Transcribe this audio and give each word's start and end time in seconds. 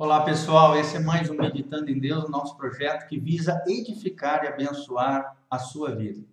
Olá 0.00 0.22
pessoal, 0.22 0.78
esse 0.78 0.94
é 0.94 1.00
mais 1.00 1.28
um 1.28 1.34
Meditando 1.34 1.90
em 1.90 1.98
Deus, 1.98 2.30
nosso 2.30 2.56
projeto 2.56 3.08
que 3.08 3.18
visa 3.18 3.60
edificar 3.66 4.44
e 4.44 4.46
abençoar 4.46 5.36
a 5.50 5.58
sua 5.58 5.92
vida. 5.92 6.24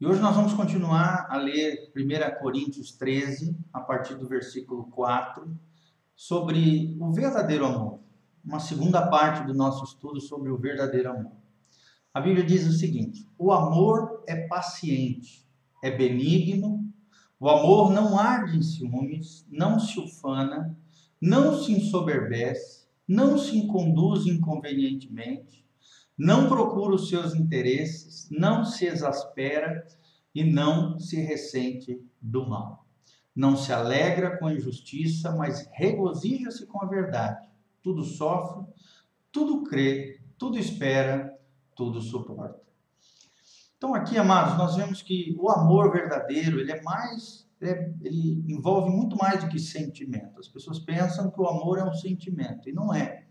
E 0.00 0.06
hoje 0.06 0.18
nós 0.18 0.34
vamos 0.34 0.54
continuar 0.54 1.26
a 1.28 1.36
ler 1.36 1.92
1 1.94 2.40
Coríntios 2.40 2.92
13, 2.92 3.54
a 3.70 3.80
partir 3.80 4.14
do 4.14 4.26
versículo 4.26 4.84
4, 4.84 5.46
sobre 6.14 6.96
o 6.98 7.12
verdadeiro 7.12 7.66
amor. 7.66 8.00
Uma 8.42 8.60
segunda 8.60 9.06
parte 9.06 9.46
do 9.46 9.52
nosso 9.52 9.84
estudo 9.84 10.18
sobre 10.18 10.50
o 10.50 10.56
verdadeiro 10.56 11.10
amor. 11.10 11.32
A 12.14 12.20
Bíblia 12.22 12.46
diz 12.46 12.66
o 12.66 12.72
seguinte: 12.72 13.28
o 13.38 13.52
amor 13.52 14.24
é 14.26 14.46
paciente, 14.46 15.46
é 15.84 15.90
benigno, 15.90 16.82
o 17.38 17.50
amor 17.50 17.92
não 17.92 18.18
arde 18.18 18.56
em 18.56 18.62
ciúmes, 18.62 19.46
não 19.50 19.78
se 19.78 20.00
ufana, 20.00 20.74
não 21.20 21.62
se 21.62 21.72
ensoberbece 21.72 22.85
não 23.06 23.38
se 23.38 23.66
conduz 23.66 24.26
inconvenientemente, 24.26 25.64
não 26.16 26.48
procura 26.48 26.94
os 26.94 27.08
seus 27.08 27.34
interesses, 27.34 28.28
não 28.30 28.64
se 28.64 28.86
exaspera 28.86 29.86
e 30.34 30.42
não 30.42 30.98
se 30.98 31.20
ressente 31.20 32.02
do 32.20 32.48
mal. 32.48 32.86
Não 33.34 33.54
se 33.56 33.72
alegra 33.72 34.38
com 34.38 34.46
a 34.46 34.54
injustiça, 34.54 35.30
mas 35.36 35.68
regozija-se 35.72 36.66
com 36.66 36.82
a 36.82 36.86
verdade. 36.86 37.46
Tudo 37.82 38.02
sofre, 38.02 38.64
tudo 39.30 39.62
crê, 39.64 40.20
tudo 40.38 40.58
espera, 40.58 41.38
tudo 41.74 42.00
suporta. 42.00 42.66
Então 43.76 43.94
aqui, 43.94 44.16
amados, 44.16 44.56
nós 44.56 44.74
vemos 44.74 45.02
que 45.02 45.36
o 45.38 45.50
amor 45.50 45.92
verdadeiro, 45.92 46.58
ele 46.58 46.72
é 46.72 46.82
mais 46.82 47.45
é, 47.60 47.94
ele 48.02 48.44
envolve 48.48 48.90
muito 48.90 49.16
mais 49.16 49.42
do 49.42 49.48
que 49.48 49.58
sentimento. 49.58 50.38
As 50.38 50.48
pessoas 50.48 50.78
pensam 50.78 51.30
que 51.30 51.40
o 51.40 51.46
amor 51.46 51.78
é 51.78 51.84
um 51.84 51.94
sentimento, 51.94 52.68
e 52.68 52.72
não 52.72 52.92
é. 52.94 53.24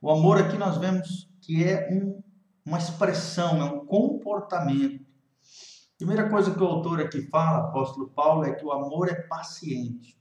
O 0.00 0.10
amor 0.10 0.38
aqui 0.38 0.56
nós 0.56 0.76
vemos 0.76 1.30
que 1.40 1.64
é 1.64 1.88
um, 1.92 2.22
uma 2.64 2.78
expressão, 2.78 3.60
é 3.60 3.64
um 3.64 3.84
comportamento. 3.86 5.04
Primeira 5.96 6.28
coisa 6.28 6.52
que 6.52 6.62
o 6.62 6.66
autor 6.66 7.00
aqui 7.00 7.22
fala, 7.22 7.68
apóstolo 7.68 8.08
Paulo, 8.08 8.44
é 8.44 8.54
que 8.54 8.64
o 8.64 8.72
amor 8.72 9.08
é 9.08 9.14
paciente. 9.14 10.18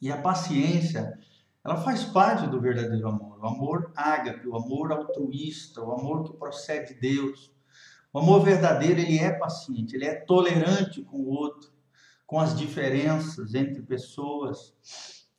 E 0.00 0.10
a 0.10 0.20
paciência, 0.20 1.18
ela 1.62 1.76
faz 1.76 2.04
parte 2.04 2.46
do 2.46 2.60
verdadeiro 2.60 3.06
amor. 3.06 3.38
O 3.38 3.46
amor 3.46 3.92
ágape, 3.94 4.48
o 4.48 4.56
amor 4.56 4.90
altruísta, 4.90 5.82
o 5.82 5.92
amor 5.92 6.24
que 6.24 6.36
procede 6.36 6.94
de 6.94 7.00
Deus. 7.00 7.52
O 8.12 8.18
amor 8.18 8.42
verdadeiro, 8.42 8.98
ele 8.98 9.18
é 9.18 9.30
paciente, 9.30 9.94
ele 9.94 10.06
é 10.06 10.14
tolerante 10.14 11.02
com 11.02 11.18
o 11.18 11.28
outro 11.28 11.70
com 12.30 12.38
as 12.38 12.56
diferenças 12.56 13.56
entre 13.56 13.82
pessoas. 13.82 14.72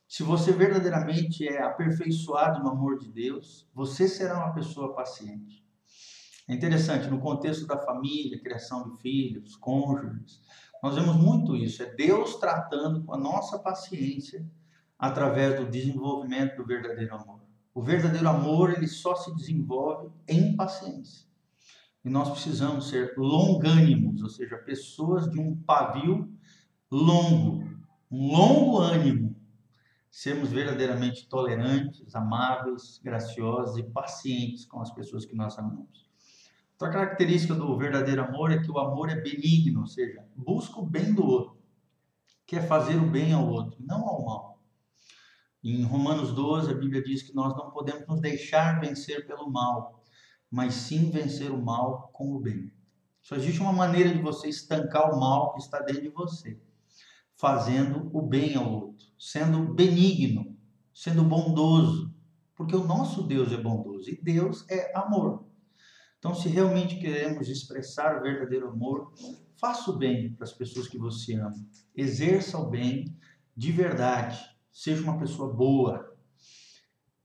Se 0.09 0.23
você 0.23 0.51
verdadeiramente 0.51 1.47
é 1.47 1.63
aperfeiçoado 1.63 2.61
no 2.61 2.67
amor 2.67 2.99
de 2.99 3.07
Deus, 3.09 3.65
você 3.73 4.09
será 4.09 4.37
uma 4.37 4.53
pessoa 4.53 4.93
paciente. 4.93 5.65
É 6.49 6.53
interessante, 6.53 7.07
no 7.07 7.21
contexto 7.21 7.65
da 7.65 7.77
família, 7.77 8.41
criação 8.41 8.89
de 8.89 8.97
filhos, 8.97 9.55
cônjuges, 9.55 10.41
nós 10.83 10.95
vemos 10.95 11.15
muito 11.15 11.55
isso. 11.55 11.81
É 11.81 11.85
Deus 11.85 12.35
tratando 12.35 13.05
com 13.05 13.13
a 13.13 13.17
nossa 13.17 13.57
paciência 13.57 14.45
através 14.99 15.57
do 15.57 15.71
desenvolvimento 15.71 16.57
do 16.57 16.65
verdadeiro 16.65 17.15
amor. 17.15 17.39
O 17.73 17.81
verdadeiro 17.81 18.27
amor, 18.27 18.69
ele 18.69 18.87
só 18.89 19.15
se 19.15 19.33
desenvolve 19.33 20.11
em 20.27 20.57
paciência. 20.57 21.25
E 22.03 22.09
nós 22.09 22.29
precisamos 22.29 22.89
ser 22.89 23.13
longânimos, 23.15 24.21
ou 24.21 24.29
seja, 24.29 24.57
pessoas 24.57 25.31
de 25.31 25.39
um 25.39 25.55
pavio 25.55 26.29
longo, 26.97 27.63
um 28.11 28.27
longo 28.35 28.79
ânimo, 28.79 29.33
sermos 30.09 30.51
verdadeiramente 30.51 31.27
tolerantes, 31.29 32.13
amáveis, 32.13 32.99
graciosos 33.01 33.77
e 33.77 33.83
pacientes 33.83 34.65
com 34.65 34.81
as 34.81 34.91
pessoas 34.93 35.25
que 35.25 35.33
nós 35.33 35.57
amamos. 35.57 36.11
Outra 36.73 36.91
característica 36.91 37.55
do 37.55 37.77
verdadeiro 37.77 38.23
amor 38.23 38.51
é 38.51 38.57
que 38.57 38.69
o 38.69 38.77
amor 38.77 39.09
é 39.09 39.15
benigno, 39.15 39.81
ou 39.81 39.87
seja, 39.87 40.25
busca 40.35 40.79
o 40.79 40.85
bem 40.85 41.13
do 41.13 41.25
outro, 41.25 41.57
quer 42.45 42.67
fazer 42.67 42.97
o 42.97 43.09
bem 43.09 43.31
ao 43.31 43.47
outro, 43.47 43.77
não 43.79 44.05
ao 44.05 44.25
mal. 44.25 44.61
Em 45.63 45.83
Romanos 45.83 46.33
12, 46.33 46.71
a 46.71 46.73
Bíblia 46.73 47.01
diz 47.01 47.21
que 47.21 47.33
nós 47.33 47.55
não 47.55 47.69
podemos 47.69 48.05
nos 48.07 48.19
deixar 48.19 48.81
vencer 48.81 49.25
pelo 49.27 49.49
mal, 49.49 50.03
mas 50.49 50.73
sim 50.73 51.09
vencer 51.09 51.51
o 51.51 51.61
mal 51.61 52.09
com 52.11 52.33
o 52.33 52.39
bem. 52.39 52.73
Só 53.21 53.35
existe 53.35 53.61
uma 53.61 53.71
maneira 53.71 54.11
de 54.11 54.19
você 54.19 54.49
estancar 54.49 55.13
o 55.13 55.19
mal 55.19 55.53
que 55.53 55.59
está 55.59 55.79
dentro 55.79 56.01
de 56.01 56.09
você 56.09 56.59
fazendo 57.41 58.07
o 58.15 58.21
bem 58.21 58.55
ao 58.55 58.71
outro, 58.71 59.07
sendo 59.17 59.73
benigno, 59.73 60.55
sendo 60.93 61.23
bondoso, 61.23 62.13
porque 62.55 62.75
o 62.75 62.85
nosso 62.85 63.23
Deus 63.23 63.51
é 63.51 63.57
bondoso 63.57 64.11
e 64.11 64.21
Deus 64.21 64.63
é 64.69 64.95
amor. 64.95 65.47
Então, 66.19 66.35
se 66.35 66.47
realmente 66.47 66.99
queremos 66.99 67.49
expressar 67.49 68.19
o 68.19 68.21
verdadeiro 68.21 68.69
amor, 68.69 69.11
faça 69.59 69.89
o 69.89 69.97
bem 69.97 70.35
para 70.35 70.43
as 70.43 70.53
pessoas 70.53 70.87
que 70.87 70.99
você 70.99 71.33
ama, 71.33 71.65
exerça 71.95 72.59
o 72.59 72.69
bem 72.69 73.17
de 73.57 73.71
verdade, 73.71 74.39
seja 74.71 75.01
uma 75.01 75.17
pessoa 75.17 75.51
boa. 75.51 76.15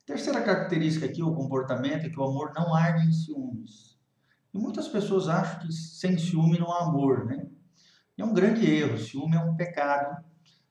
Terceira 0.06 0.42
característica 0.42 1.04
aqui, 1.04 1.22
o 1.22 1.34
comportamento, 1.34 2.06
é 2.06 2.08
que 2.08 2.18
o 2.18 2.24
amor 2.24 2.54
não 2.56 2.74
arde 2.74 3.06
em 3.06 3.12
ciúmes. 3.12 3.98
E 4.54 4.58
muitas 4.58 4.88
pessoas 4.88 5.28
acham 5.28 5.60
que 5.60 5.72
sem 5.72 6.16
ciúme 6.16 6.58
não 6.58 6.72
há 6.72 6.84
amor, 6.84 7.26
né? 7.26 7.50
É 8.22 8.24
um 8.24 8.32
grande 8.32 8.68
erro. 8.68 8.98
Ciúme 8.98 9.36
é 9.36 9.40
um 9.40 9.56
pecado. 9.56 10.24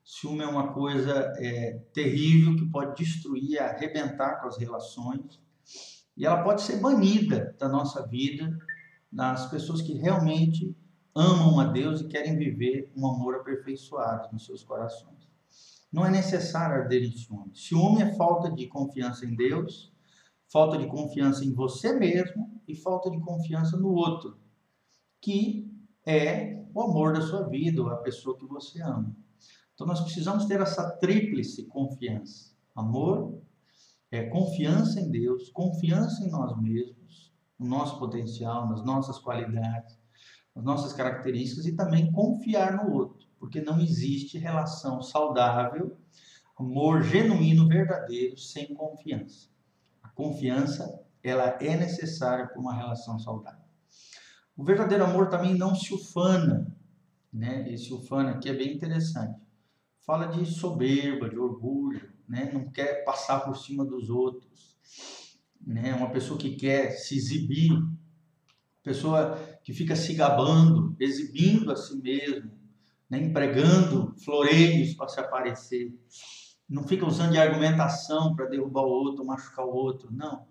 Ciúme 0.04 0.44
é 0.44 0.48
uma 0.48 0.74
coisa 0.74 1.34
é, 1.38 1.80
terrível 1.94 2.56
que 2.56 2.70
pode 2.70 3.04
destruir, 3.04 3.60
arrebentar 3.60 4.40
com 4.40 4.48
as 4.48 4.58
relações. 4.58 5.40
E 6.16 6.26
ela 6.26 6.44
pode 6.44 6.62
ser 6.62 6.80
banida 6.80 7.56
da 7.60 7.68
nossa 7.68 8.06
vida 8.08 8.56
nas 9.12 9.50
pessoas 9.50 9.82
que 9.82 9.94
realmente 9.94 10.76
amam 11.16 11.60
a 11.60 11.66
Deus 11.66 12.02
e 12.02 12.08
querem 12.08 12.38
viver 12.38 12.92
um 12.96 13.08
amor 13.08 13.36
aperfeiçoado 13.36 14.30
nos 14.32 14.46
seus 14.46 14.64
corações. 14.64 15.16
Não 15.92 16.06
é 16.06 16.12
necessário 16.12 16.76
arder 16.76 17.04
em 17.04 17.16
ciúme. 17.16 17.56
Ciúme 17.56 18.02
é 18.02 18.14
falta 18.16 18.52
de 18.52 18.68
confiança 18.68 19.26
em 19.26 19.34
Deus, 19.34 19.94
falta 20.52 20.78
de 20.78 20.88
confiança 20.88 21.46
em 21.46 21.54
você 21.54 21.94
mesmo 21.94 22.62
e 22.68 22.76
falta 22.76 23.10
de 23.10 23.20
confiança 23.20 23.78
no 23.78 23.94
outro, 23.94 24.38
que 25.22 25.74
é 26.06 26.64
o 26.74 26.82
amor 26.82 27.14
da 27.14 27.22
sua 27.22 27.48
vida, 27.48 27.82
ou 27.82 27.90
a 27.90 27.98
pessoa 27.98 28.38
que 28.38 28.46
você 28.46 28.82
ama. 28.82 29.16
Então 29.74 29.88
nós 29.88 30.02
precisamos 30.02 30.46
ter 30.46 30.62
essa 30.62 30.90
tríplice 30.98 31.66
confiança: 31.66 32.54
amor, 32.76 33.42
é, 34.12 34.24
confiança 34.30 35.00
em 35.00 35.10
Deus, 35.10 35.50
confiança 35.50 36.24
em 36.24 36.30
nós 36.30 36.58
mesmos, 36.62 37.34
no 37.60 37.68
nosso 37.68 38.00
potencial, 38.00 38.70
nas 38.70 38.84
nossas 38.84 39.20
qualidades, 39.20 39.98
nas 40.56 40.64
nossas 40.64 40.94
características 40.94 41.66
e 41.66 41.76
também 41.76 42.12
confiar 42.12 42.78
no 42.78 42.94
outro, 42.94 43.28
porque 43.38 43.62
não 43.62 43.80
existe 43.80 44.38
relação 44.38 45.02
saudável, 45.02 45.98
amor 46.58 47.04
genuíno, 47.04 47.68
verdadeiro, 47.68 48.38
sem 48.38 48.74
confiança. 48.74 49.50
A 50.02 50.10
confiança 50.10 51.02
ela 51.22 51.58
é 51.60 51.76
necessária 51.76 52.48
para 52.48 52.60
uma 52.60 52.74
relação 52.74 53.20
saudável. 53.20 53.65
O 54.58 54.64
verdadeiro 54.64 55.04
amor 55.04 55.28
também 55.28 55.54
não 55.54 55.76
se 55.76 55.94
ufana, 55.94 56.74
né? 57.32 57.70
Esse 57.70 57.94
ufana 57.94 58.32
aqui 58.32 58.48
é 58.48 58.54
bem 58.54 58.74
interessante. 58.74 59.38
Fala 60.00 60.28
de 60.28 60.46
soberba, 60.46 61.30
de 61.30 61.38
orgulho, 61.38 62.10
né? 62.28 62.50
Não 62.54 62.72
quer 62.72 63.04
passar 63.04 63.42
por 63.42 63.58
cima 63.58 63.84
dos 63.84 64.10
outros, 64.10 64.80
né? 65.60 65.94
Uma 65.94 66.10
pessoa 66.10 66.40
que 66.40 66.56
quer 66.56 66.92
se 66.92 67.18
exibir, 67.18 67.74
pessoa 68.82 69.38
que 69.62 69.74
fica 69.74 69.94
se 69.94 70.14
gabando, 70.14 70.96
exibindo 71.02 71.70
a 71.70 71.76
si 71.76 71.98
mesmo, 71.98 72.50
né? 73.10 73.18
empregando 73.18 74.16
floreios 74.24 74.94
para 74.94 75.10
se 75.10 75.20
aparecer. 75.20 75.94
Não 76.70 76.88
fica 76.88 77.06
usando 77.06 77.34
de 77.34 77.40
argumentação 77.40 78.34
para 78.36 78.46
derrubar 78.46 78.84
o 78.84 78.90
outro, 78.90 79.26
machucar 79.26 79.66
o 79.66 79.74
outro, 79.76 80.10
não. 80.14 80.48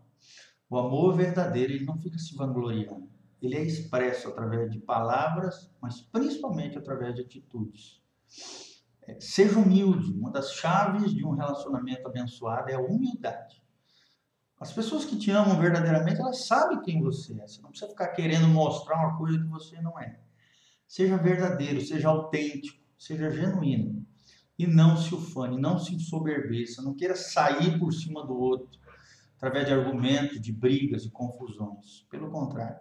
O 0.69 0.77
amor 0.77 1.17
verdadeiro, 1.17 1.73
ele 1.73 1.87
não 1.87 1.99
fica 1.99 2.19
se 2.19 2.37
vangloriando 2.37 3.14
ele 3.47 3.57
é 3.57 3.63
expresso 3.63 4.29
através 4.29 4.71
de 4.71 4.79
palavras, 4.79 5.71
mas 5.81 6.01
principalmente 6.01 6.79
através 6.79 7.15
de 7.15 7.23
atitudes. 7.23 8.03
É, 9.07 9.21
seja 9.21 9.59
humilde. 9.59 10.13
Uma 10.13 10.31
das 10.31 10.53
chaves 10.53 11.15
de 11.15 11.25
um 11.25 11.33
relacionamento 11.33 12.07
abençoado 12.07 12.71
é 12.71 12.75
a 12.75 12.81
humildade. 12.81 13.63
As 14.59 14.73
pessoas 14.73 15.05
que 15.05 15.19
te 15.19 15.31
amam 15.31 15.61
verdadeiramente, 15.61 16.21
elas 16.21 16.47
sabem 16.47 16.81
quem 16.81 17.03
você 17.03 17.39
é. 17.41 17.47
Você 17.47 17.61
não 17.61 17.71
precisa 17.71 17.91
ficar 17.91 18.09
querendo 18.09 18.49
mostrar 18.49 18.97
uma 18.97 19.19
coisa 19.19 19.39
que 19.39 19.47
você 19.47 19.81
não 19.81 19.99
é. 19.99 20.19
Seja 20.87 21.17
verdadeiro, 21.17 21.81
seja 21.81 22.09
autêntico, 22.09 22.83
seja 22.99 23.31
genuíno. 23.31 24.07
E 24.59 24.67
não 24.67 24.97
se 24.97 25.15
ufane, 25.15 25.61
não 25.61 25.79
se 25.79 25.95
ensoberbeça, 25.95 26.81
não 26.81 26.95
queira 26.95 27.17
sair 27.17 27.79
por 27.79 27.93
cima 27.93 28.25
do 28.25 28.35
outro 28.35 28.79
através 29.37 29.67
de 29.67 29.73
argumentos, 29.75 30.41
de 30.41 30.53
brigas 30.53 31.05
e 31.05 31.11
confusões. 31.11 32.07
Pelo 32.09 32.31
contrário, 32.31 32.79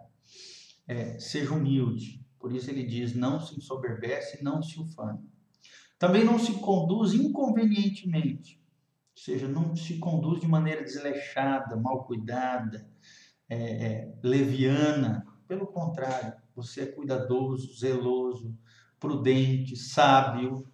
é, 0.86 1.18
seja 1.18 1.54
humilde. 1.54 2.24
Por 2.38 2.52
isso 2.52 2.70
ele 2.70 2.84
diz: 2.84 3.14
não 3.14 3.40
se 3.40 3.56
ensoberbece, 3.56 4.42
não 4.42 4.62
se 4.62 4.78
ufane. 4.80 5.28
Também 5.98 6.24
não 6.24 6.38
se 6.38 6.52
conduz 6.54 7.14
inconvenientemente. 7.14 8.60
Ou 9.16 9.22
seja, 9.22 9.48
não 9.48 9.74
se 9.74 9.98
conduz 9.98 10.40
de 10.40 10.46
maneira 10.46 10.82
desleixada, 10.82 11.76
mal 11.76 12.04
cuidada, 12.04 12.86
é, 13.48 13.56
é, 13.56 14.14
leviana. 14.22 15.24
Pelo 15.46 15.66
contrário, 15.66 16.34
você 16.54 16.82
é 16.82 16.86
cuidadoso, 16.86 17.78
zeloso, 17.78 18.56
prudente, 18.98 19.76
sábio, 19.76 20.66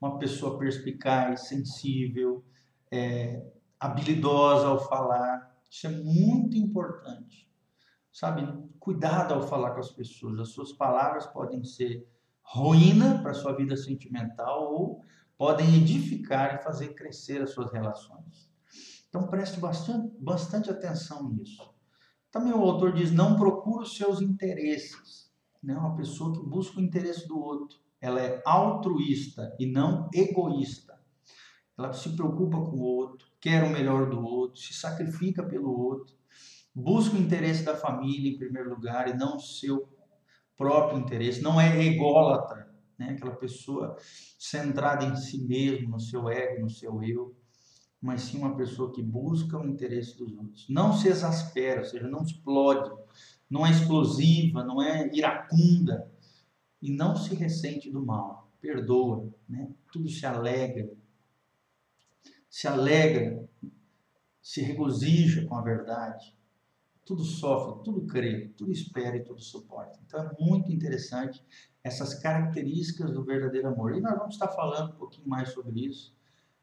uma 0.00 0.18
pessoa 0.18 0.58
perspicaz, 0.58 1.48
sensível, 1.48 2.44
é, 2.90 3.42
habilidosa 3.80 4.66
ao 4.66 4.88
falar. 4.88 5.56
Isso 5.70 5.86
é 5.86 5.90
muito 5.90 6.56
importante. 6.56 7.50
Sabe, 8.16 8.48
cuidado 8.80 9.34
ao 9.34 9.46
falar 9.46 9.72
com 9.72 9.80
as 9.80 9.90
pessoas. 9.90 10.40
As 10.40 10.48
suas 10.48 10.72
palavras 10.72 11.26
podem 11.26 11.62
ser 11.64 12.08
ruína 12.40 13.20
para 13.20 13.32
a 13.32 13.34
sua 13.34 13.54
vida 13.54 13.76
sentimental 13.76 14.72
ou 14.72 15.02
podem 15.36 15.76
edificar 15.76 16.54
e 16.54 16.62
fazer 16.64 16.94
crescer 16.94 17.42
as 17.42 17.50
suas 17.50 17.70
relações. 17.70 18.50
Então 19.06 19.26
preste 19.26 19.60
bastante, 19.60 20.16
bastante 20.18 20.70
atenção 20.70 21.28
nisso. 21.28 21.62
Também 22.32 22.54
o 22.54 22.62
autor 22.62 22.94
diz: 22.94 23.12
não 23.12 23.36
procure 23.36 23.84
os 23.84 23.94
seus 23.94 24.22
interesses. 24.22 25.30
Né? 25.62 25.76
Uma 25.76 25.94
pessoa 25.94 26.32
que 26.32 26.42
busca 26.42 26.80
o 26.80 26.82
interesse 26.82 27.28
do 27.28 27.38
outro. 27.38 27.78
Ela 28.00 28.22
é 28.22 28.42
altruísta 28.46 29.54
e 29.58 29.66
não 29.66 30.08
egoísta. 30.14 30.98
Ela 31.76 31.92
se 31.92 32.16
preocupa 32.16 32.56
com 32.56 32.78
o 32.78 32.82
outro, 32.82 33.28
quer 33.38 33.62
o 33.62 33.68
melhor 33.70 34.08
do 34.08 34.24
outro, 34.24 34.58
se 34.58 34.72
sacrifica 34.72 35.42
pelo 35.42 35.78
outro, 35.78 36.16
busca 36.76 37.16
o 37.16 37.18
interesse 37.18 37.62
da 37.62 37.74
família 37.74 38.30
em 38.30 38.36
primeiro 38.36 38.68
lugar 38.68 39.08
e 39.08 39.16
não 39.16 39.36
o 39.36 39.40
seu 39.40 39.88
próprio 40.58 40.98
interesse. 40.98 41.40
Não 41.40 41.58
é 41.58 41.82
ególatra, 41.82 42.70
né? 42.98 43.12
aquela 43.16 43.34
pessoa 43.34 43.96
centrada 44.38 45.02
em 45.02 45.16
si 45.16 45.42
mesmo, 45.42 45.88
no 45.88 46.00
seu 46.00 46.28
ego, 46.28 46.60
no 46.60 46.68
seu 46.68 47.02
eu, 47.02 47.34
mas 47.98 48.22
sim 48.22 48.36
uma 48.36 48.54
pessoa 48.54 48.92
que 48.92 49.02
busca 49.02 49.58
o 49.58 49.66
interesse 49.66 50.18
dos 50.18 50.36
outros. 50.36 50.68
Não 50.68 50.92
se 50.92 51.08
exaspera, 51.08 51.80
ou 51.80 51.86
seja, 51.86 52.06
não 52.06 52.22
explode, 52.22 52.94
não 53.48 53.66
é 53.66 53.70
explosiva, 53.70 54.62
não 54.62 54.82
é 54.82 55.10
iracunda 55.14 56.12
e 56.82 56.92
não 56.92 57.16
se 57.16 57.34
ressente 57.34 57.90
do 57.90 58.04
mal, 58.04 58.52
perdoa, 58.60 59.32
né? 59.48 59.70
tudo 59.90 60.10
se 60.10 60.26
alegra, 60.26 60.90
se 62.50 62.68
alegra, 62.68 63.48
se 64.42 64.60
regozija 64.60 65.46
com 65.46 65.56
a 65.56 65.62
verdade, 65.62 66.36
tudo 67.06 67.22
sofre, 67.22 67.84
tudo 67.84 68.04
crê, 68.04 68.48
tudo 68.56 68.72
espera 68.72 69.16
e 69.16 69.22
tudo 69.22 69.40
suporta. 69.40 69.96
Então 70.04 70.20
é 70.20 70.30
muito 70.40 70.72
interessante 70.72 71.40
essas 71.82 72.14
características 72.14 73.12
do 73.12 73.24
verdadeiro 73.24 73.68
amor. 73.68 73.94
E 73.94 74.00
nós 74.00 74.18
vamos 74.18 74.34
estar 74.34 74.48
falando 74.48 74.90
um 74.90 74.96
pouquinho 74.96 75.28
mais 75.28 75.50
sobre 75.50 75.86
isso. 75.86 76.12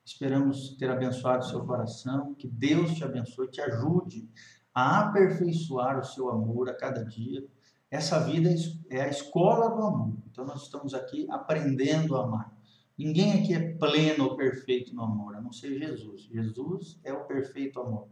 Esperamos 0.05 0.75
ter 0.75 0.89
abençoado 0.89 1.45
o 1.45 1.49
seu 1.49 1.65
coração, 1.65 2.35
que 2.35 2.45
Deus 2.45 2.93
te 2.93 3.05
abençoe, 3.05 3.47
te 3.49 3.61
ajude 3.61 4.29
a 4.75 5.07
aperfeiçoar 5.07 5.97
o 5.97 6.03
seu 6.03 6.29
amor 6.29 6.69
a 6.69 6.73
cada 6.73 7.05
dia. 7.05 7.47
Essa 7.89 8.19
vida 8.19 8.53
é 8.89 9.01
a 9.01 9.07
escola 9.07 9.69
do 9.69 9.81
amor. 9.81 10.17
Então 10.29 10.43
nós 10.43 10.63
estamos 10.63 10.93
aqui 10.93 11.25
aprendendo 11.31 12.17
a 12.17 12.25
amar. 12.25 12.53
Ninguém 12.97 13.41
aqui 13.41 13.53
é 13.53 13.73
pleno 13.75 14.25
ou 14.25 14.35
perfeito 14.35 14.93
no 14.93 15.03
amor, 15.03 15.37
a 15.37 15.41
não 15.41 15.53
ser 15.53 15.79
Jesus. 15.79 16.23
Jesus 16.23 16.99
é 17.01 17.13
o 17.13 17.23
perfeito 17.23 17.79
amor. 17.79 18.09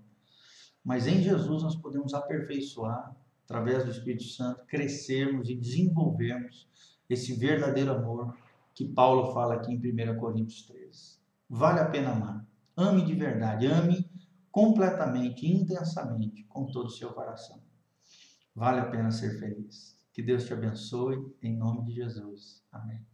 Mas 0.84 1.08
em 1.08 1.22
Jesus 1.22 1.64
nós 1.64 1.76
podemos 1.76 2.14
aperfeiçoar, 2.14 3.16
através 3.44 3.84
do 3.84 3.92
Espírito 3.92 4.24
Santo, 4.24 4.66
crescermos 4.66 5.50
e 5.50 5.56
desenvolvermos 5.56 6.68
esse 7.10 7.34
verdadeiro 7.34 7.92
amor 7.92 8.36
que 8.74 8.86
Paulo 8.86 9.34
fala 9.34 9.56
aqui 9.56 9.74
em 9.74 9.78
1 9.78 10.18
Coríntios 10.20 10.64
13. 10.64 11.20
Vale 11.50 11.80
a 11.82 11.86
pena 11.86 12.12
amar. 12.12 12.46
Ame 12.76 13.04
de 13.04 13.14
verdade, 13.14 13.68
ame 13.68 14.10
completamente, 14.50 15.46
intensamente, 15.46 16.44
com 16.46 16.66
todo 16.66 16.88
o 16.88 16.92
seu 16.92 17.12
coração. 17.14 17.60
Vale 18.56 18.80
a 18.80 18.86
pena 18.86 19.12
ser 19.12 19.40
feliz. 19.40 19.98
Que 20.14 20.22
Deus 20.22 20.46
te 20.46 20.54
abençoe, 20.54 21.34
em 21.42 21.56
nome 21.56 21.84
de 21.84 21.94
Jesus. 21.94 22.64
Amém. 22.72 23.11